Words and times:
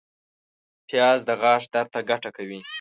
پیاز 0.87 1.19
د 1.29 1.31
غاښ 1.41 1.63
درد 1.73 1.89
ته 1.93 1.99
ګټه 2.09 2.29
کوي 2.37 2.59